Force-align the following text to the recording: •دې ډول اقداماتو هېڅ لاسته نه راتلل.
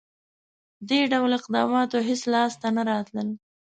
•دې 0.89 0.99
ډول 1.11 1.31
اقداماتو 1.39 1.97
هېڅ 2.07 2.21
لاسته 2.33 2.67
نه 2.75 2.81
راتلل. 2.89 3.29